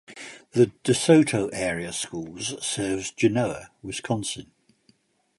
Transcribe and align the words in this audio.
The 0.53 0.71
De 0.81 0.95
Soto 0.95 1.49
Area 1.49 1.93
Schools 1.93 2.55
serves 2.65 3.11
Genoa, 3.11 3.69
Wisconsin. 3.83 4.51